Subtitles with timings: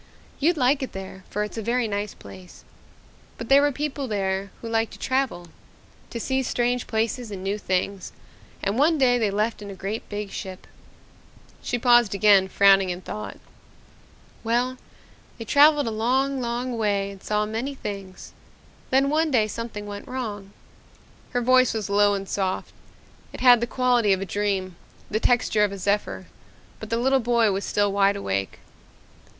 [0.39, 2.65] You'd like it there for it's a very nice place.
[3.37, 5.49] But there were people there who liked to travel
[6.09, 8.11] to see strange places and new things,
[8.63, 10.65] and one day they left in a great big ship."
[11.61, 13.37] She paused again, frowning in thought.
[14.43, 14.79] "Well,
[15.37, 18.33] they traveled a long, long way and saw many things.
[18.89, 20.51] Then one day something went wrong."
[21.29, 22.73] Her voice was low and soft.
[23.33, 24.77] It had the quality of a dream,
[25.11, 26.25] the texture of a zephyr,
[26.79, 28.57] but the little boy was still wide awake.